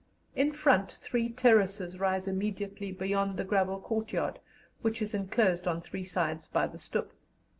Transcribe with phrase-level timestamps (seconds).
[0.35, 4.39] In front three terraces rise immediately beyond the gravel courtyard,
[4.81, 7.11] which is enclosed on three sides by the stoep.